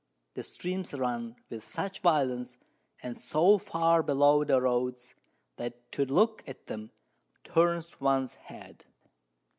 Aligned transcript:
The 0.33 0.41
Streams 0.41 0.95
run 0.95 1.35
with 1.51 1.63
such 1.63 1.99
Violence, 2.01 2.57
and 3.03 3.15
so 3.15 3.59
far 3.59 4.01
below 4.01 4.43
the 4.43 4.59
Roads, 4.59 5.13
that 5.57 5.91
to 5.91 6.05
look 6.05 6.43
at 6.47 6.65
them 6.65 6.89
turns 7.43 8.01
ones 8.01 8.33
Head. 8.33 8.85